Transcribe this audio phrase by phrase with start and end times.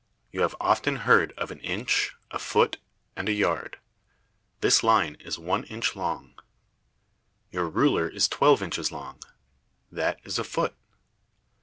[0.31, 2.77] You have often heard of an inch, a foot,
[3.15, 3.77] and a yard.
[4.61, 6.33] This line is one inch long
[6.75, 7.51] ||.
[7.51, 9.21] Your ruler is twelve inches long,
[9.91, 10.73] that is a foot.